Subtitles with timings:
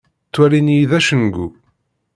[0.27, 1.47] Ttwalin-iyi d acengu.